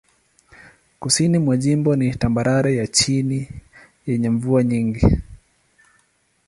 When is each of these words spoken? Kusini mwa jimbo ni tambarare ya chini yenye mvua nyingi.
Kusini 0.99 1.39
mwa 1.39 1.57
jimbo 1.57 1.95
ni 1.95 2.15
tambarare 2.15 2.75
ya 2.75 2.87
chini 2.87 3.49
yenye 4.07 4.29
mvua 4.29 4.63
nyingi. 4.63 5.05